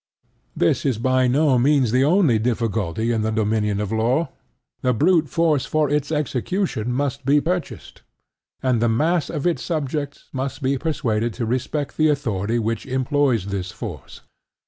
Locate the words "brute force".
4.95-5.67